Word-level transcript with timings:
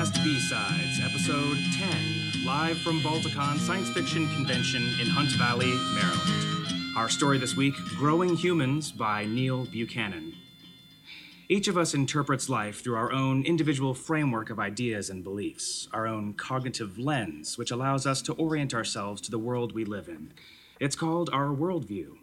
Drabblecast 0.00 0.24
B-Sides, 0.24 1.00
Episode 1.04 1.58
10, 1.74 2.46
live 2.46 2.78
from 2.78 3.00
Balticon 3.00 3.58
Science 3.58 3.90
Fiction 3.90 4.26
Convention 4.34 4.82
in 4.98 5.06
Hunt 5.06 5.28
Valley, 5.32 5.74
Maryland. 5.94 6.96
Our 6.96 7.10
story 7.10 7.36
this 7.36 7.54
week, 7.54 7.74
Growing 7.98 8.34
Humans 8.34 8.92
by 8.92 9.26
Neil 9.26 9.66
Buchanan. 9.66 10.32
Each 11.50 11.68
of 11.68 11.76
us 11.76 11.92
interprets 11.92 12.48
life 12.48 12.82
through 12.82 12.96
our 12.96 13.12
own 13.12 13.44
individual 13.44 13.92
framework 13.92 14.48
of 14.48 14.58
ideas 14.58 15.10
and 15.10 15.22
beliefs, 15.22 15.86
our 15.92 16.06
own 16.06 16.32
cognitive 16.32 16.98
lens, 16.98 17.58
which 17.58 17.70
allows 17.70 18.06
us 18.06 18.22
to 18.22 18.32
orient 18.34 18.72
ourselves 18.72 19.20
to 19.20 19.30
the 19.30 19.38
world 19.38 19.72
we 19.72 19.84
live 19.84 20.08
in. 20.08 20.32
It's 20.78 20.96
called 20.96 21.28
our 21.30 21.48
worldview. 21.48 22.16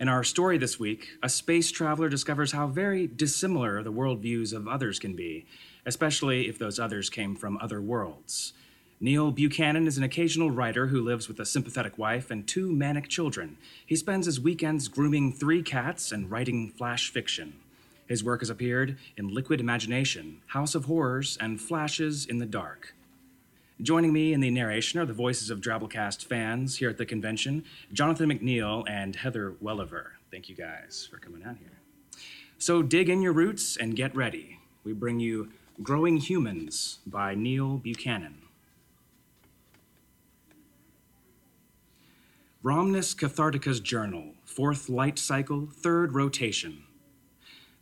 In 0.00 0.08
our 0.08 0.22
story 0.22 0.56
this 0.56 0.78
week, 0.78 1.08
a 1.22 1.28
space 1.28 1.72
traveler 1.72 2.08
discovers 2.08 2.52
how 2.52 2.68
very 2.68 3.06
dissimilar 3.06 3.82
the 3.82 3.92
worldviews 3.92 4.54
of 4.54 4.68
others 4.68 5.00
can 5.00 5.16
be, 5.16 5.44
especially 5.88 6.48
if 6.48 6.58
those 6.58 6.78
others 6.78 7.08
came 7.08 7.34
from 7.34 7.56
other 7.62 7.80
worlds. 7.80 8.52
Neil 9.00 9.30
Buchanan 9.30 9.86
is 9.86 9.96
an 9.96 10.04
occasional 10.04 10.50
writer 10.50 10.88
who 10.88 11.00
lives 11.00 11.28
with 11.28 11.40
a 11.40 11.46
sympathetic 11.46 11.96
wife 11.96 12.30
and 12.30 12.46
two 12.46 12.70
manic 12.70 13.08
children. 13.08 13.56
He 13.86 13.96
spends 13.96 14.26
his 14.26 14.38
weekends 14.38 14.86
grooming 14.88 15.32
three 15.32 15.62
cats 15.62 16.12
and 16.12 16.30
writing 16.30 16.68
flash 16.68 17.10
fiction. 17.10 17.54
His 18.06 18.22
work 18.22 18.40
has 18.40 18.50
appeared 18.50 18.98
in 19.16 19.32
Liquid 19.32 19.60
Imagination, 19.60 20.42
House 20.48 20.74
of 20.74 20.84
Horrors, 20.84 21.38
and 21.40 21.58
Flashes 21.58 22.26
in 22.26 22.38
the 22.38 22.46
Dark. 22.46 22.94
Joining 23.80 24.12
me 24.12 24.34
in 24.34 24.40
the 24.40 24.50
narration 24.50 25.00
are 25.00 25.06
the 25.06 25.14
voices 25.14 25.48
of 25.48 25.60
Drabblecast 25.60 26.24
fans 26.24 26.76
here 26.76 26.90
at 26.90 26.98
the 26.98 27.06
convention, 27.06 27.64
Jonathan 27.94 28.28
McNeil 28.28 28.84
and 28.90 29.16
Heather 29.16 29.54
Welliver. 29.62 30.08
Thank 30.30 30.50
you 30.50 30.54
guys 30.54 31.08
for 31.10 31.16
coming 31.16 31.44
out 31.44 31.56
here. 31.58 31.78
So 32.58 32.82
dig 32.82 33.08
in 33.08 33.22
your 33.22 33.32
roots 33.32 33.76
and 33.76 33.96
get 33.96 34.14
ready. 34.14 34.58
We 34.84 34.92
bring 34.92 35.20
you 35.20 35.50
Growing 35.80 36.16
Humans 36.16 36.98
by 37.06 37.36
Neil 37.36 37.76
Buchanan. 37.76 38.42
Rhamnus 42.64 43.14
Cathartica's 43.14 43.78
Journal, 43.78 44.34
fourth 44.44 44.88
light 44.88 45.20
cycle, 45.20 45.68
third 45.72 46.16
rotation. 46.16 46.82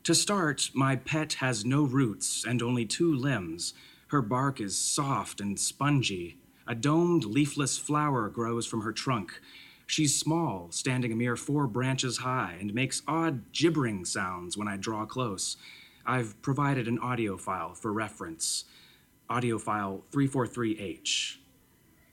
To 0.05 0.15
start, 0.15 0.71
my 0.75 0.97
pet 0.97 1.35
has 1.35 1.65
no 1.65 1.85
roots 1.85 2.45
and 2.47 2.61
only 2.61 2.85
two 2.85 3.15
limbs. 3.15 3.73
Her 4.09 4.21
bark 4.21 4.61
is 4.61 4.77
soft 4.77 5.41
and 5.41 5.59
spongy. 5.59 6.37
A 6.67 6.75
domed, 6.75 7.25
leafless 7.25 7.79
flower 7.79 8.29
grows 8.29 8.67
from 8.67 8.83
her 8.83 8.93
trunk. 8.93 9.41
She's 9.87 10.21
small, 10.21 10.69
standing 10.71 11.13
a 11.13 11.17
mere 11.17 11.37
four 11.37 11.67
branches 11.67 12.19
high, 12.19 12.59
and 12.61 12.75
makes 12.75 13.01
odd 13.09 13.53
gibbering 13.53 14.05
sounds 14.05 14.55
when 14.55 14.69
I 14.69 14.77
draw 14.77 15.07
close. 15.07 15.57
I've 16.07 16.41
provided 16.43 16.89
an 16.89 16.99
audio 16.99 17.37
file 17.37 17.75
for 17.75 17.93
reference. 17.93 18.65
Audio 19.29 19.59
file 19.59 20.05
343H. 20.13 21.37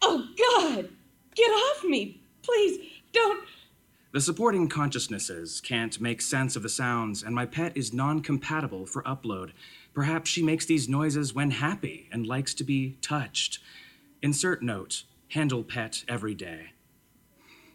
Oh, 0.01 0.27
God! 0.37 0.89
Get 1.35 1.49
off 1.49 1.83
me! 1.83 2.21
Please, 2.41 2.79
don't. 3.13 3.47
The 4.11 4.21
supporting 4.21 4.67
consciousnesses 4.67 5.61
can't 5.61 5.99
make 5.99 6.21
sense 6.21 6.55
of 6.55 6.61
the 6.63 6.69
sounds, 6.69 7.23
and 7.23 7.33
my 7.33 7.45
pet 7.45 7.75
is 7.75 7.93
non 7.93 8.21
compatible 8.21 8.85
for 8.85 9.01
upload. 9.03 9.51
Perhaps 9.93 10.29
she 10.29 10.43
makes 10.43 10.65
these 10.65 10.89
noises 10.89 11.33
when 11.33 11.51
happy 11.51 12.09
and 12.11 12.27
likes 12.27 12.53
to 12.55 12.63
be 12.63 12.97
touched. 13.01 13.59
Insert 14.21 14.61
note 14.61 15.03
handle 15.29 15.63
pet 15.63 16.03
every 16.07 16.35
day. 16.35 16.73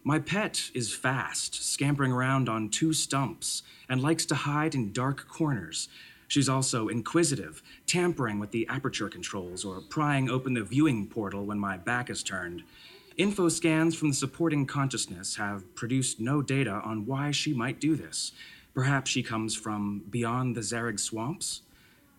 My 0.05 0.19
pet 0.19 0.71
is 0.75 0.95
fast, 0.95 1.55
scampering 1.55 2.13
around 2.13 2.49
on 2.49 2.71
two 2.71 2.93
stumps, 2.93 3.63
and 3.89 4.01
likes 4.01 4.25
to 4.27 4.35
hide 4.35 4.75
in 4.75 4.93
dark 4.93 5.29
corners. 5.29 5.89
She's 6.29 6.49
also 6.49 6.89
inquisitive, 6.89 7.63
tampering 7.87 8.39
with 8.39 8.51
the 8.51 8.67
aperture 8.69 9.09
controls 9.09 9.65
or 9.65 9.81
prying 9.81 10.31
open 10.31 10.55
the 10.55 10.63
viewing 10.63 11.07
portal 11.09 11.47
when 11.47 11.59
my 11.59 11.77
back 11.77 12.11
is 12.11 12.23
turned. 12.23 12.62
Info 13.17 13.49
scans 13.49 13.97
from 13.97 14.09
the 14.09 14.15
supporting 14.15 14.65
consciousness 14.65 15.37
have 15.37 15.75
produced 15.75 16.21
no 16.21 16.41
data 16.43 16.81
on 16.84 17.05
why 17.05 17.31
she 17.31 17.53
might 17.53 17.81
do 17.81 17.97
this. 17.97 18.33
Perhaps 18.75 19.11
she 19.11 19.22
comes 19.22 19.56
from 19.56 20.05
beyond 20.09 20.55
the 20.55 20.61
Zareg 20.61 21.01
swamps? 21.01 21.62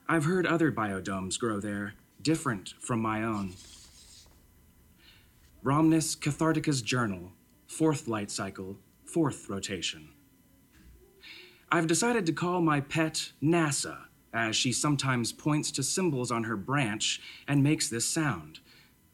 I've 0.07 0.25
heard 0.25 0.45
other 0.45 0.71
biodomes 0.71 1.39
grow 1.39 1.59
there, 1.59 1.93
different 2.21 2.73
from 2.79 2.99
my 2.99 3.23
own. 3.23 3.53
Rhamnus 5.63 6.15
Cathartica's 6.19 6.81
Journal, 6.81 7.31
fourth 7.69 8.07
light 8.07 8.31
cycle, 8.31 8.77
fourth 9.05 9.47
rotation. 9.47 10.09
I've 11.71 11.87
decided 11.87 12.25
to 12.25 12.33
call 12.33 12.61
my 12.61 12.81
pet 12.81 13.31
NASA, 13.41 14.05
as 14.33 14.55
she 14.55 14.73
sometimes 14.73 15.31
points 15.31 15.71
to 15.71 15.83
symbols 15.83 16.31
on 16.31 16.43
her 16.43 16.57
branch 16.57 17.21
and 17.47 17.63
makes 17.63 17.87
this 17.87 18.05
sound. 18.05 18.59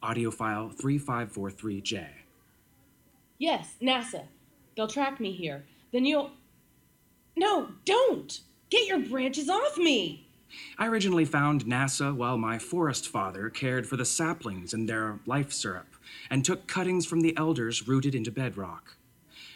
Audio 0.02 0.32
file 0.32 0.70
3543J. 0.70 2.08
Yes, 3.38 3.76
NASA. 3.82 4.24
They'll 4.76 4.88
track 4.88 5.20
me 5.20 5.34
here. 5.34 5.66
Then 5.92 6.06
you'll. 6.06 6.32
No, 7.36 7.70
don't! 7.84 8.40
Get 8.70 8.88
your 8.88 9.00
branches 9.00 9.50
off 9.50 9.78
me! 9.78 10.25
I 10.78 10.88
originally 10.88 11.26
found 11.26 11.66
NASA 11.66 12.16
while 12.16 12.38
my 12.38 12.60
forest 12.60 13.08
father 13.08 13.50
cared 13.50 13.88
for 13.88 13.98
the 13.98 14.06
saplings 14.06 14.74
in 14.74 14.86
their 14.86 15.20
life 15.26 15.52
syrup 15.52 15.96
and 16.30 16.44
took 16.44 16.68
cuttings 16.68 17.06
from 17.06 17.22
the 17.22 17.36
elders 17.38 17.88
rooted 17.88 18.14
into 18.14 18.32
bedrock. 18.32 18.98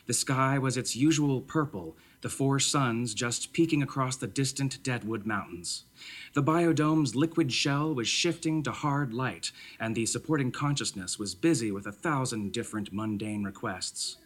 The 0.07 0.13
sky 0.13 0.57
was 0.57 0.77
its 0.77 0.95
usual 0.95 1.41
purple, 1.41 1.95
the 2.21 2.29
four 2.29 2.59
suns 2.59 3.13
just 3.13 3.53
peeking 3.53 3.83
across 3.83 4.15
the 4.15 4.27
distant 4.27 4.81
Deadwood 4.81 5.25
Mountains. 5.25 5.85
The 6.33 6.41
biodome's 6.41 7.15
liquid 7.15 7.53
shell 7.53 7.93
was 7.93 8.07
shifting 8.07 8.63
to 8.63 8.71
hard 8.71 9.13
light, 9.13 9.51
and 9.79 9.95
the 9.95 10.05
supporting 10.05 10.51
consciousness 10.51 11.19
was 11.19 11.35
busy 11.35 11.71
with 11.71 11.85
a 11.85 11.91
thousand 11.91 12.51
different 12.51 12.91
mundane 12.91 13.43
requests. 13.43 14.17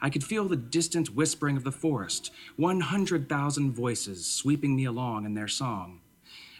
I 0.00 0.10
could 0.10 0.24
feel 0.24 0.48
the 0.48 0.56
distant 0.56 1.14
whispering 1.14 1.56
of 1.56 1.64
the 1.64 1.72
forest, 1.72 2.32
100,000 2.56 3.72
voices 3.72 4.26
sweeping 4.26 4.76
me 4.76 4.84
along 4.84 5.24
in 5.24 5.34
their 5.34 5.48
song. 5.48 6.00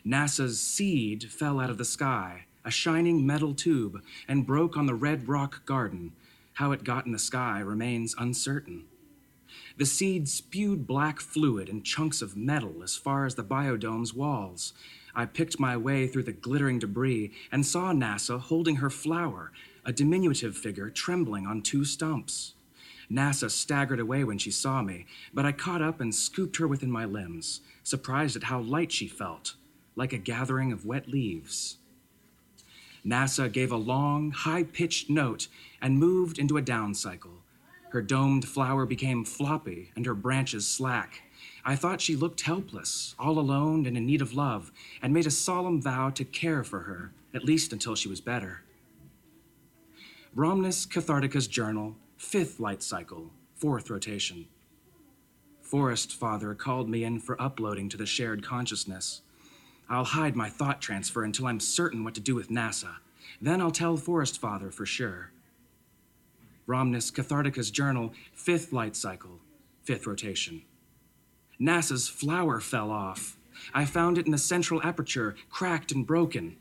NASA's 0.08 0.58
seed 0.58 1.30
fell 1.30 1.60
out 1.60 1.69
of 1.69 1.76
the 1.76 1.84
sky, 1.84 2.46
a 2.64 2.70
shining 2.70 3.26
metal 3.26 3.52
tube, 3.52 4.00
and 4.26 4.46
broke 4.46 4.74
on 4.74 4.86
the 4.86 4.94
red 4.94 5.28
rock 5.28 5.66
garden. 5.66 6.12
How 6.54 6.72
it 6.72 6.82
got 6.82 7.04
in 7.04 7.12
the 7.12 7.19
sky 7.19 7.60
remains 7.60 8.14
uncertain. 8.16 8.86
The 9.76 9.84
seed 9.84 10.26
spewed 10.26 10.86
black 10.86 11.20
fluid 11.20 11.69
and 11.69 11.84
chunks 11.84 12.22
of 12.22 12.38
metal 12.38 12.82
as 12.82 12.96
far 12.96 13.26
as 13.26 13.34
the 13.34 13.42
biodome's 13.42 14.14
walls. 14.14 14.72
I 15.14 15.26
picked 15.26 15.60
my 15.60 15.76
way 15.76 16.06
through 16.06 16.22
the 16.22 16.32
glittering 16.32 16.78
debris 16.78 17.32
and 17.52 17.66
saw 17.66 17.92
NASA 17.92 18.40
holding 18.40 18.76
her 18.76 18.88
flower, 18.88 19.52
a 19.84 19.92
diminutive 19.92 20.56
figure 20.56 20.88
trembling 20.88 21.46
on 21.46 21.60
two 21.60 21.84
stumps. 21.84 22.54
NASA 23.12 23.50
staggered 23.50 24.00
away 24.00 24.25
when 24.25 24.38
she 24.38 24.50
saw 24.50 24.80
me, 24.80 25.04
but 25.34 25.44
I 25.44 25.52
caught 25.52 25.82
up 25.82 26.00
and 26.00 26.14
scooped 26.14 26.56
her 26.56 26.66
within 26.66 26.90
my 26.90 27.04
limbs, 27.04 27.60
surprised 27.82 28.36
at 28.36 28.44
how 28.44 28.60
light 28.60 28.90
she 28.90 29.06
felt, 29.06 29.54
like 29.98 30.12
a 30.12 30.19
gathering 30.19 30.72
of 30.72 30.86
wet 30.86 31.09
leaves. 31.09 31.78
NASA 33.04 33.53
gave 33.53 33.72
a 33.72 33.76
long, 33.76 34.31
high 34.31 34.62
pitched 34.62 35.10
note 35.10 35.48
and 35.82 35.98
moved 35.98 36.38
into 36.38 36.56
a 36.56 36.62
down 36.62 36.94
cycle. 36.94 37.42
Her 37.91 38.00
domed 38.00 38.47
flower 38.47 38.87
became 38.87 39.25
floppy 39.25 39.91
and 39.97 40.06
her 40.06 40.14
branches 40.14 40.66
slack. 40.69 41.22
I 41.64 41.75
thought 41.75 42.00
she 42.00 42.16
looked 42.16 42.42
helpless, 42.42 43.14
all 43.19 43.38
alone 43.38 43.87
and 43.87 43.97
in 43.97 44.06
need 44.06 44.22
of 44.22 44.34
love, 44.34 44.70
and 45.03 45.12
made 45.12 45.26
a 45.26 45.31
solemn 45.31 45.82
vow 45.82 46.10
to 46.10 46.25
care 46.25 46.62
for 46.62 46.81
her, 46.81 47.12
at 47.34 47.44
least 47.44 47.72
until 47.72 47.94
she 47.94 48.08
was 48.08 48.20
better. 48.20 48.62
Rhamnus 50.37 50.87
Cathartica's 50.87 51.48
Journal, 51.48 51.97
fifth 52.16 52.60
light 52.60 52.82
cycle, 52.82 53.31
fourth 53.56 53.91
rotation. 53.91 54.47
Forest 55.60 56.14
Father 56.14 56.54
called 56.54 56.88
me 56.88 57.04
in 57.04 57.19
for 57.19 57.41
uploading 57.41 57.88
to 57.88 57.97
the 57.97 58.06
shared 58.06 58.44
consciousness. 58.44 59.22
I'll 59.90 60.05
hide 60.05 60.37
my 60.37 60.50
thought 60.50 60.81
transfer 60.81 61.25
until 61.25 61.46
I'm 61.46 61.61
certain 61.61 62.05
what 62.05 62.14
to 62.14 62.20
do 62.20 62.35
with 62.35 62.50
NASA. 62.50 62.96
Then 63.40 63.61
I'll 63.61 63.70
tell 63.70 63.96
Forest 63.96 64.40
Father 64.40 64.70
for 64.70 64.85
sure. 64.85 65.32
Rhamnus 66.67 67.11
Cathartica's 67.11 67.70
Journal, 67.70 68.12
fifth 68.35 68.73
light 68.73 68.94
cycle, 68.94 69.40
fifth 69.82 70.06
rotation. 70.06 70.62
NASA's 71.58 72.08
flower 72.08 72.61
fell 72.61 72.90
off. 72.90 73.38
I 73.73 73.87
found 73.87 74.19
it 74.19 74.26
in 74.26 74.32
the 74.32 74.38
central 74.38 74.82
aperture, 74.82 75.35
cracked 75.50 75.93
and 75.93 76.06
broken. 76.06 76.56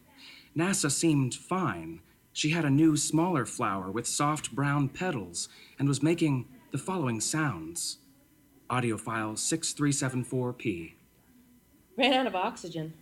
NASA 0.56 0.89
seemed 0.89 1.35
fine. 1.35 2.00
She 2.31 2.51
had 2.51 2.65
a 2.65 2.69
new, 2.69 2.95
smaller 2.95 3.45
flower 3.45 3.91
with 3.91 4.07
soft 4.07 4.56
brown 4.56 4.89
petals 4.89 5.50
and 5.77 5.88
was 5.88 6.01
making 6.01 6.47
the 6.71 6.77
following 6.77 7.19
sounds. 7.19 7.97
Audio 8.69 8.97
file 8.97 9.33
6374P. 9.33 10.94
Ran 11.97 12.13
out 12.13 12.27
of 12.27 12.35
oxygen. 12.35 12.94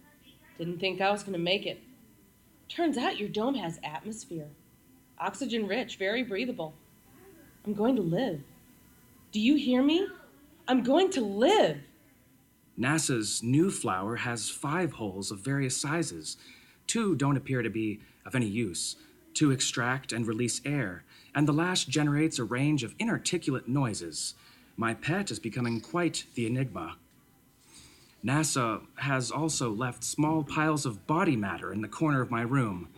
Didn't 0.57 0.79
think 0.79 1.01
I 1.01 1.11
was 1.11 1.23
going 1.23 1.33
to 1.33 1.39
make 1.39 1.65
it. 1.65 1.81
Turns 2.69 2.97
out 2.97 3.19
your 3.19 3.29
dome 3.29 3.55
has 3.55 3.79
atmosphere. 3.83 4.47
Oxygen 5.19 5.67
rich, 5.67 5.97
very 5.97 6.23
breathable. 6.23 6.73
I'm 7.65 7.73
going 7.73 7.95
to 7.95 8.01
live. 8.01 8.41
Do 9.31 9.39
you 9.39 9.55
hear 9.55 9.83
me? 9.83 10.07
I'm 10.67 10.83
going 10.83 11.09
to 11.11 11.21
live. 11.21 11.77
NASA's 12.79 13.41
new 13.43 13.71
flower 13.71 14.17
has 14.17 14.49
five 14.49 14.93
holes 14.93 15.31
of 15.31 15.39
various 15.39 15.77
sizes. 15.77 16.37
Two 16.87 17.15
don't 17.15 17.37
appear 17.37 17.61
to 17.61 17.69
be 17.69 17.99
of 18.25 18.35
any 18.35 18.47
use. 18.47 18.95
Two 19.33 19.51
extract 19.51 20.11
and 20.11 20.25
release 20.25 20.61
air, 20.65 21.03
and 21.33 21.47
the 21.47 21.53
last 21.53 21.89
generates 21.89 22.39
a 22.39 22.43
range 22.43 22.83
of 22.83 22.95
inarticulate 22.99 23.67
noises. 23.67 24.35
My 24.77 24.93
pet 24.93 25.31
is 25.31 25.39
becoming 25.39 25.81
quite 25.81 26.25
the 26.35 26.47
enigma. 26.47 26.97
NASA 28.25 28.81
has 28.95 29.29
also 29.29 29.71
left 29.71 30.03
small 30.03 30.43
piles 30.43 30.83
of 30.87 31.05
body 31.05 31.35
matter 31.35 31.71
in 31.71 31.81
the 31.81 31.87
corner 31.87 32.21
of 32.21 32.31
my 32.31 32.41
room. 32.41 32.89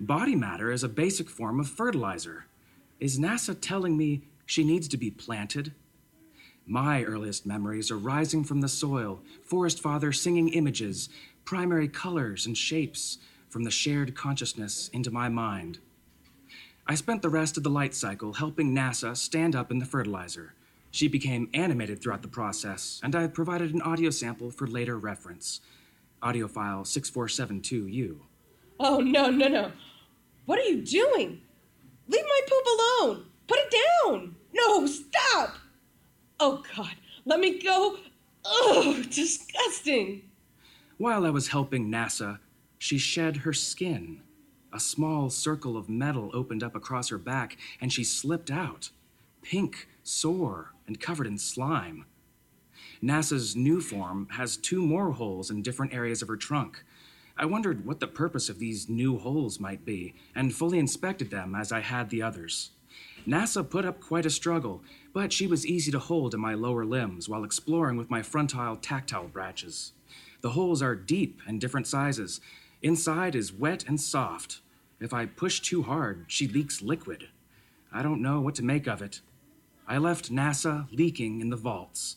Body 0.00 0.34
matter 0.34 0.72
is 0.72 0.82
a 0.82 0.88
basic 0.88 1.30
form 1.30 1.60
of 1.60 1.68
fertilizer. 1.68 2.46
Is 2.98 3.20
NASA 3.20 3.56
telling 3.60 3.96
me 3.96 4.24
she 4.44 4.64
needs 4.64 4.88
to 4.88 4.96
be 4.96 5.08
planted? 5.08 5.72
My 6.66 7.04
earliest 7.04 7.46
memories 7.46 7.92
are 7.92 7.98
rising 7.98 8.42
from 8.42 8.60
the 8.60 8.68
soil, 8.68 9.22
Forest 9.44 9.80
Father 9.80 10.10
singing 10.10 10.48
images, 10.48 11.08
primary 11.44 11.86
colors 11.86 12.44
and 12.44 12.58
shapes 12.58 13.18
from 13.48 13.62
the 13.62 13.70
shared 13.70 14.16
consciousness 14.16 14.90
into 14.92 15.12
my 15.12 15.28
mind. 15.28 15.78
I 16.88 16.96
spent 16.96 17.22
the 17.22 17.28
rest 17.28 17.56
of 17.56 17.62
the 17.62 17.70
light 17.70 17.94
cycle 17.94 18.32
helping 18.32 18.74
NASA 18.74 19.16
stand 19.16 19.54
up 19.54 19.70
in 19.70 19.78
the 19.78 19.86
fertilizer. 19.86 20.54
She 20.92 21.08
became 21.08 21.48
animated 21.54 22.02
throughout 22.02 22.20
the 22.20 22.28
process, 22.28 23.00
and 23.02 23.16
I 23.16 23.22
have 23.22 23.32
provided 23.32 23.72
an 23.72 23.80
audio 23.80 24.10
sample 24.10 24.50
for 24.50 24.66
later 24.66 24.98
reference. 24.98 25.62
Audio 26.22 26.46
file 26.46 26.82
6472U. 26.82 28.18
Oh, 28.78 29.00
no, 29.00 29.30
no, 29.30 29.48
no. 29.48 29.72
What 30.44 30.58
are 30.58 30.64
you 30.64 30.82
doing? 30.82 31.40
Leave 32.08 32.24
my 32.24 32.40
poop 32.46 32.66
alone. 32.66 33.24
Put 33.46 33.58
it 33.58 33.74
down. 34.04 34.36
No, 34.52 34.86
stop. 34.86 35.56
Oh, 36.38 36.62
God, 36.76 36.94
let 37.24 37.40
me 37.40 37.58
go. 37.58 37.96
Oh, 38.44 39.02
disgusting. 39.08 40.22
While 40.98 41.24
I 41.24 41.30
was 41.30 41.48
helping 41.48 41.90
NASA, 41.90 42.38
she 42.78 42.98
shed 42.98 43.38
her 43.38 43.54
skin. 43.54 44.20
A 44.74 44.80
small 44.80 45.30
circle 45.30 45.78
of 45.78 45.88
metal 45.88 46.30
opened 46.34 46.62
up 46.62 46.76
across 46.76 47.08
her 47.08 47.18
back, 47.18 47.56
and 47.80 47.90
she 47.90 48.04
slipped 48.04 48.50
out, 48.50 48.90
pink, 49.40 49.88
sore, 50.02 50.71
and 50.86 51.00
covered 51.00 51.26
in 51.26 51.38
slime. 51.38 52.06
NASA's 53.02 53.56
new 53.56 53.80
form 53.80 54.28
has 54.32 54.56
two 54.56 54.84
more 54.84 55.12
holes 55.12 55.50
in 55.50 55.62
different 55.62 55.92
areas 55.92 56.22
of 56.22 56.28
her 56.28 56.36
trunk. 56.36 56.84
I 57.36 57.46
wondered 57.46 57.86
what 57.86 58.00
the 58.00 58.06
purpose 58.06 58.48
of 58.48 58.58
these 58.58 58.88
new 58.88 59.18
holes 59.18 59.58
might 59.58 59.84
be, 59.84 60.14
and 60.34 60.54
fully 60.54 60.78
inspected 60.78 61.30
them 61.30 61.54
as 61.54 61.72
I 61.72 61.80
had 61.80 62.10
the 62.10 62.22
others. 62.22 62.70
NASA 63.26 63.68
put 63.68 63.84
up 63.84 64.00
quite 64.00 64.26
a 64.26 64.30
struggle, 64.30 64.82
but 65.12 65.32
she 65.32 65.46
was 65.46 65.66
easy 65.66 65.90
to 65.92 65.98
hold 65.98 66.34
in 66.34 66.40
my 66.40 66.54
lower 66.54 66.84
limbs 66.84 67.28
while 67.28 67.44
exploring 67.44 67.96
with 67.96 68.10
my 68.10 68.20
frontile 68.20 68.78
tactile 68.80 69.28
branches. 69.28 69.92
The 70.40 70.50
holes 70.50 70.82
are 70.82 70.94
deep 70.94 71.40
and 71.46 71.60
different 71.60 71.86
sizes. 71.86 72.40
Inside 72.82 73.34
is 73.34 73.52
wet 73.52 73.84
and 73.86 74.00
soft. 74.00 74.60
If 75.00 75.12
I 75.12 75.26
push 75.26 75.60
too 75.60 75.82
hard, 75.82 76.24
she 76.28 76.48
leaks 76.48 76.82
liquid. 76.82 77.28
I 77.92 78.02
don't 78.02 78.22
know 78.22 78.40
what 78.40 78.54
to 78.56 78.64
make 78.64 78.86
of 78.86 79.02
it. 79.02 79.20
I 79.86 79.98
left 79.98 80.32
NASA 80.32 80.86
leaking 80.92 81.40
in 81.40 81.50
the 81.50 81.56
vaults. 81.56 82.16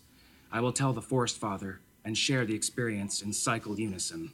I 0.51 0.61
will 0.61 0.71
tell 0.71 0.93
the 0.93 1.01
Forest 1.01 1.37
Father 1.37 1.81
and 2.03 2.17
share 2.17 2.45
the 2.45 2.55
experience 2.55 3.21
in 3.21 3.33
cycle 3.33 3.79
unison. 3.79 4.31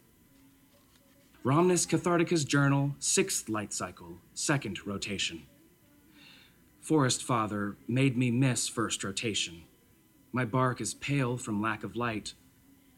Rhamnus 1.44 1.88
Cathartica's 1.88 2.46
Journal, 2.46 2.96
sixth 3.00 3.50
light 3.50 3.74
cycle, 3.74 4.18
second 4.34 4.86
rotation. 4.86 5.44
Forest 6.82 7.24
Father 7.24 7.78
made 7.88 8.18
me 8.18 8.30
miss 8.30 8.68
first 8.68 9.04
rotation. 9.04 9.64
My 10.32 10.46
bark 10.46 10.82
is 10.82 10.94
pale 10.94 11.38
from 11.38 11.62
lack 11.62 11.84
of 11.84 11.96
light. 11.96 12.34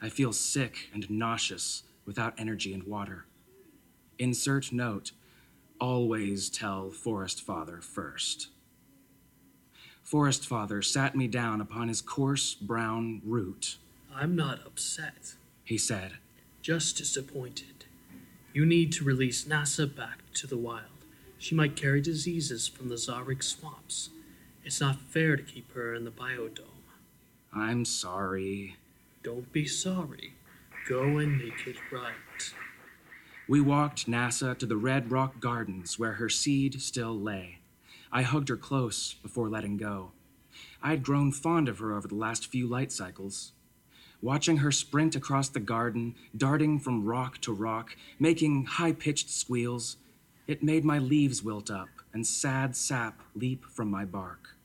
I 0.01 0.09
feel 0.09 0.33
sick 0.33 0.89
and 0.93 1.09
nauseous 1.09 1.83
without 2.05 2.33
energy 2.37 2.73
and 2.73 2.83
water. 2.83 3.25
Insert 4.19 4.71
note 4.71 5.11
always 5.79 6.49
tell 6.49 6.91
Forest 6.91 7.41
Father 7.41 7.79
first. 7.81 8.49
Forest 10.03 10.45
Father 10.45 10.81
sat 10.81 11.15
me 11.15 11.27
down 11.27 11.61
upon 11.61 11.87
his 11.87 12.01
coarse 12.01 12.53
brown 12.53 13.21
root. 13.25 13.77
I'm 14.13 14.35
not 14.35 14.59
upset, 14.65 15.35
he 15.63 15.77
said. 15.77 16.13
Just 16.61 16.97
disappointed. 16.97 17.85
You 18.53 18.65
need 18.65 18.91
to 18.93 19.03
release 19.03 19.45
NASA 19.45 19.93
back 19.93 20.19
to 20.35 20.47
the 20.47 20.57
wild. 20.57 20.85
She 21.37 21.55
might 21.55 21.75
carry 21.75 22.01
diseases 22.01 22.67
from 22.67 22.89
the 22.89 22.95
Zarik 22.95 23.43
swamps. 23.43 24.09
It's 24.63 24.79
not 24.79 25.01
fair 25.01 25.35
to 25.35 25.43
keep 25.43 25.73
her 25.73 25.93
in 25.93 26.05
the 26.05 26.11
biodome. 26.11 26.83
I'm 27.53 27.83
sorry. 27.85 28.77
Don't 29.23 29.51
be 29.51 29.65
sorry. 29.65 30.33
Go 30.87 31.17
and 31.17 31.37
make 31.37 31.65
it 31.65 31.77
right. 31.91 32.13
We 33.47 33.61
walked 33.61 34.07
NASA 34.07 34.57
to 34.57 34.65
the 34.65 34.77
Red 34.77 35.11
Rock 35.11 35.39
Gardens 35.39 35.97
where 35.97 36.13
her 36.13 36.29
seed 36.29 36.81
still 36.81 37.19
lay. 37.19 37.59
I 38.15 38.21
hugged 38.21 38.49
her 38.49 38.57
close 38.57 39.15
before 39.15 39.49
letting 39.49 39.75
go. 39.75 40.11
I 40.83 40.91
had 40.91 41.01
grown 41.01 41.31
fond 41.31 41.67
of 41.67 41.79
her 41.79 41.97
over 41.97 42.07
the 42.07 42.13
last 42.13 42.45
few 42.45 42.67
light 42.67 42.91
cycles. 42.91 43.53
Watching 44.21 44.57
her 44.57 44.71
sprint 44.71 45.15
across 45.15 45.49
the 45.49 45.59
garden, 45.59 46.13
darting 46.37 46.79
from 46.79 47.05
rock 47.05 47.39
to 47.41 47.51
rock, 47.51 47.97
making 48.19 48.65
high 48.65 48.91
pitched 48.91 49.31
squeals, 49.31 49.97
it 50.45 50.61
made 50.61 50.85
my 50.85 50.99
leaves 50.99 51.41
wilt 51.41 51.71
up 51.71 51.89
and 52.13 52.25
sad 52.25 52.75
sap 52.75 53.19
leap 53.33 53.65
from 53.65 53.89
my 53.89 54.05
bark. 54.05 54.57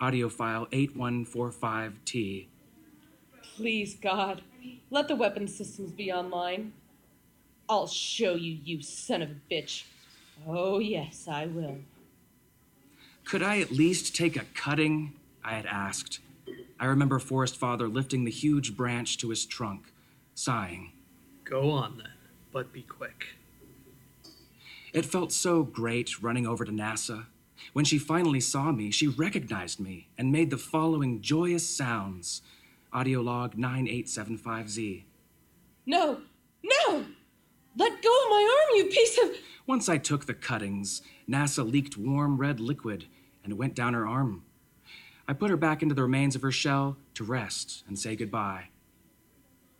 Audio 0.00 0.30
file 0.30 0.66
8145T. 0.72 2.46
Please, 3.54 3.94
God, 3.96 4.40
let 4.90 5.08
the 5.08 5.14
weapon 5.14 5.46
systems 5.46 5.92
be 5.92 6.10
online. 6.10 6.72
I'll 7.68 7.86
show 7.86 8.34
you, 8.34 8.58
you 8.64 8.80
son 8.80 9.20
of 9.20 9.30
a 9.30 9.36
bitch. 9.52 9.84
Oh, 10.46 10.78
yes, 10.78 11.26
I 11.28 11.46
will. 11.46 11.78
Could 13.26 13.42
I 13.42 13.58
at 13.58 13.72
least 13.72 14.14
take 14.14 14.36
a 14.36 14.44
cutting? 14.54 15.12
I 15.42 15.54
had 15.54 15.66
asked. 15.66 16.20
I 16.78 16.86
remember 16.86 17.18
Forest 17.18 17.56
Father 17.56 17.88
lifting 17.88 18.24
the 18.24 18.30
huge 18.30 18.76
branch 18.76 19.18
to 19.18 19.30
his 19.30 19.44
trunk, 19.44 19.92
sighing. 20.36 20.92
Go 21.42 21.70
on 21.72 21.98
then, 21.98 22.12
but 22.52 22.72
be 22.72 22.82
quick. 22.82 23.34
It 24.92 25.04
felt 25.04 25.32
so 25.32 25.64
great 25.64 26.22
running 26.22 26.46
over 26.46 26.64
to 26.64 26.70
NASA. 26.70 27.26
When 27.72 27.84
she 27.84 27.98
finally 27.98 28.38
saw 28.38 28.70
me, 28.70 28.92
she 28.92 29.08
recognized 29.08 29.80
me 29.80 30.06
and 30.16 30.30
made 30.30 30.50
the 30.50 30.56
following 30.56 31.20
joyous 31.20 31.68
sounds. 31.68 32.42
Audio 32.92 33.22
log 33.22 33.56
9875Z. 33.56 35.02
No, 35.84 36.20
no! 36.62 37.04
Let 37.76 38.02
go 38.02 38.08
of 38.08 38.30
my 38.30 38.66
arm, 38.70 38.76
you 38.76 38.84
piece 38.84 39.18
of. 39.18 39.30
Once 39.66 39.88
I 39.88 39.98
took 39.98 40.26
the 40.26 40.34
cuttings, 40.34 41.02
NASA 41.28 41.68
leaked 41.68 41.96
warm 41.96 42.38
red 42.38 42.60
liquid 42.60 43.06
and 43.46 43.52
it 43.52 43.58
went 43.58 43.76
down 43.76 43.94
her 43.94 44.08
arm. 44.08 44.42
I 45.28 45.32
put 45.32 45.50
her 45.50 45.56
back 45.56 45.80
into 45.80 45.94
the 45.94 46.02
remains 46.02 46.34
of 46.34 46.42
her 46.42 46.50
shell 46.50 46.96
to 47.14 47.22
rest 47.22 47.84
and 47.86 47.96
say 47.96 48.16
goodbye. 48.16 48.70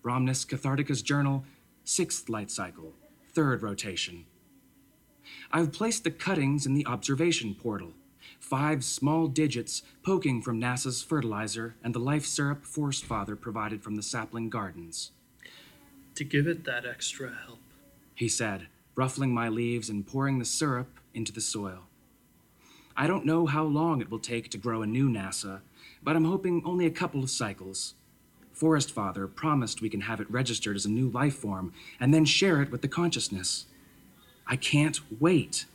Rhamnus 0.04 0.46
Cathartica's 0.46 1.02
Journal, 1.02 1.44
sixth 1.82 2.28
light 2.28 2.48
cycle, 2.48 2.94
third 3.32 3.64
rotation. 3.64 4.26
I've 5.50 5.72
placed 5.72 6.04
the 6.04 6.12
cuttings 6.12 6.64
in 6.64 6.74
the 6.74 6.86
observation 6.86 7.56
portal, 7.56 7.94
five 8.38 8.84
small 8.84 9.26
digits 9.26 9.82
poking 10.04 10.42
from 10.42 10.60
NASA's 10.60 11.02
fertilizer 11.02 11.74
and 11.82 11.92
the 11.92 11.98
life 11.98 12.24
syrup 12.24 12.64
Forest 12.64 13.04
Father 13.04 13.34
provided 13.34 13.82
from 13.82 13.96
the 13.96 14.02
sapling 14.02 14.48
gardens. 14.48 15.10
To 16.14 16.22
give 16.22 16.46
it 16.46 16.64
that 16.66 16.86
extra 16.86 17.34
help, 17.44 17.58
he 18.14 18.28
said, 18.28 18.68
ruffling 18.94 19.34
my 19.34 19.48
leaves 19.48 19.90
and 19.90 20.06
pouring 20.06 20.38
the 20.38 20.44
syrup 20.44 21.00
into 21.12 21.32
the 21.32 21.40
soil. 21.40 21.88
I 22.96 23.06
don't 23.06 23.26
know 23.26 23.44
how 23.44 23.64
long 23.64 24.00
it 24.00 24.10
will 24.10 24.18
take 24.18 24.48
to 24.50 24.58
grow 24.58 24.80
a 24.80 24.86
new 24.86 25.10
NASA, 25.10 25.60
but 26.02 26.16
I'm 26.16 26.24
hoping 26.24 26.62
only 26.64 26.86
a 26.86 26.90
couple 26.90 27.22
of 27.22 27.28
cycles. 27.28 27.94
Forest 28.52 28.90
Father 28.90 29.26
promised 29.26 29.82
we 29.82 29.90
can 29.90 30.00
have 30.02 30.18
it 30.18 30.30
registered 30.30 30.76
as 30.76 30.86
a 30.86 30.90
new 30.90 31.10
life 31.10 31.36
form 31.36 31.74
and 32.00 32.14
then 32.14 32.24
share 32.24 32.62
it 32.62 32.70
with 32.70 32.80
the 32.80 32.88
consciousness. 32.88 33.66
I 34.46 34.56
can't 34.56 35.00
wait. 35.20 35.66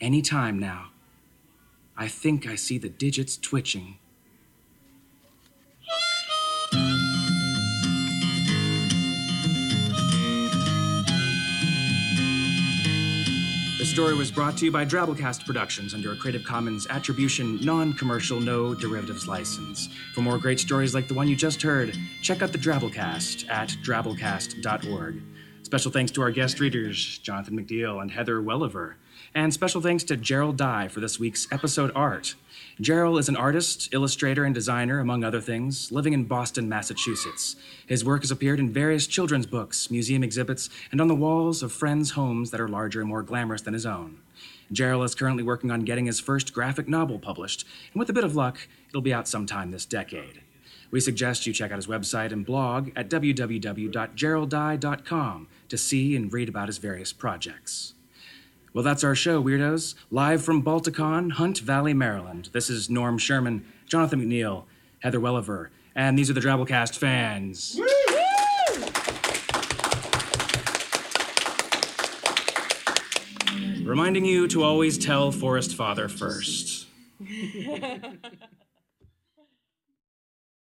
Any 0.00 0.22
time 0.22 0.58
now. 0.58 0.92
I 1.96 2.08
think 2.08 2.46
I 2.46 2.54
see 2.54 2.78
the 2.78 2.88
digits 2.88 3.36
twitching. 3.36 3.98
Story 13.92 14.14
was 14.14 14.30
brought 14.30 14.56
to 14.56 14.64
you 14.64 14.72
by 14.72 14.86
Drabblecast 14.86 15.44
Productions 15.44 15.92
under 15.92 16.12
a 16.12 16.16
Creative 16.16 16.42
Commons 16.42 16.86
Attribution 16.88 17.60
Non 17.60 17.92
Commercial 17.92 18.40
No 18.40 18.74
Derivatives 18.74 19.28
license. 19.28 19.90
For 20.14 20.22
more 20.22 20.38
great 20.38 20.58
stories 20.58 20.94
like 20.94 21.08
the 21.08 21.14
one 21.14 21.28
you 21.28 21.36
just 21.36 21.60
heard, 21.60 21.94
check 22.22 22.40
out 22.40 22.52
the 22.52 22.58
Drabblecast 22.58 23.50
at 23.50 23.68
drabblecast.org. 23.84 25.22
Special 25.62 25.90
thanks 25.90 26.10
to 26.12 26.22
our 26.22 26.30
guest 26.30 26.58
readers, 26.58 27.18
Jonathan 27.18 27.54
McDeal 27.54 28.00
and 28.00 28.10
Heather 28.10 28.40
Welliver. 28.40 28.94
And 29.34 29.52
special 29.52 29.80
thanks 29.80 30.04
to 30.04 30.16
Gerald 30.16 30.56
Dye 30.56 30.88
for 30.88 31.00
this 31.00 31.18
week's 31.18 31.48
episode 31.50 31.90
art. 31.94 32.34
Gerald 32.80 33.18
is 33.18 33.28
an 33.28 33.36
artist, 33.36 33.92
illustrator, 33.92 34.44
and 34.44 34.54
designer, 34.54 34.98
among 34.98 35.24
other 35.24 35.40
things, 35.40 35.92
living 35.92 36.12
in 36.12 36.24
Boston, 36.24 36.68
Massachusetts. 36.68 37.56
His 37.86 38.04
work 38.04 38.22
has 38.22 38.30
appeared 38.30 38.60
in 38.60 38.72
various 38.72 39.06
children's 39.06 39.46
books, 39.46 39.90
museum 39.90 40.24
exhibits, 40.24 40.70
and 40.90 41.00
on 41.00 41.08
the 41.08 41.14
walls 41.14 41.62
of 41.62 41.72
friends' 41.72 42.12
homes 42.12 42.50
that 42.50 42.60
are 42.60 42.68
larger 42.68 43.00
and 43.00 43.08
more 43.08 43.22
glamorous 43.22 43.62
than 43.62 43.74
his 43.74 43.86
own. 43.86 44.18
Gerald 44.72 45.04
is 45.04 45.14
currently 45.14 45.42
working 45.42 45.70
on 45.70 45.84
getting 45.84 46.06
his 46.06 46.18
first 46.18 46.54
graphic 46.54 46.88
novel 46.88 47.18
published, 47.18 47.66
and 47.92 48.00
with 48.00 48.10
a 48.10 48.14
bit 48.14 48.24
of 48.24 48.34
luck, 48.34 48.66
it'll 48.88 49.02
be 49.02 49.14
out 49.14 49.28
sometime 49.28 49.70
this 49.70 49.84
decade. 49.84 50.40
We 50.90 51.00
suggest 51.00 51.46
you 51.46 51.52
check 51.52 51.72
out 51.72 51.76
his 51.76 51.86
website 51.86 52.32
and 52.32 52.44
blog 52.44 52.90
at 52.96 53.08
www.geralddye.com 53.08 55.48
to 55.68 55.78
see 55.78 56.16
and 56.16 56.32
read 56.32 56.48
about 56.48 56.68
his 56.68 56.78
various 56.78 57.12
projects. 57.12 57.94
Well, 58.74 58.82
that's 58.82 59.04
our 59.04 59.14
show, 59.14 59.42
weirdos. 59.42 59.94
Live 60.10 60.42
from 60.42 60.62
Balticon, 60.62 61.32
Hunt 61.32 61.58
Valley, 61.58 61.92
Maryland. 61.92 62.48
This 62.52 62.70
is 62.70 62.88
Norm 62.88 63.18
Sherman, 63.18 63.66
Jonathan 63.86 64.22
McNeil, 64.22 64.64
Heather 65.00 65.20
Welliver, 65.20 65.68
and 65.94 66.18
these 66.18 66.30
are 66.30 66.32
the 66.32 66.40
Drabblecast 66.40 66.96
fans. 66.96 67.78
Reminding 73.84 74.24
you 74.24 74.48
to 74.48 74.62
always 74.62 74.96
tell 74.96 75.30
Forest 75.32 75.74
Father 75.74 76.08
first. 76.08 76.86